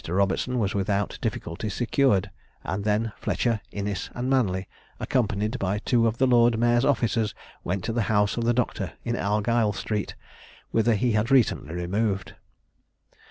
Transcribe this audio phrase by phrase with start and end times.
[0.07, 2.31] Robertson was without difficulty secured;
[2.63, 4.67] and then Fletcher, Innis, and Manly,
[4.99, 8.93] accompanied by two of the lord mayor's officers, went to the house of the doctor
[9.05, 10.15] in Argyle street,
[10.71, 12.33] whither he had recently removed.